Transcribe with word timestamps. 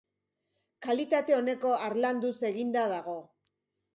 Kalitate 0.85 1.35
oneko 1.41 1.75
harlanduz 1.87 2.33
eginda 2.51 2.87
dago. 2.95 3.17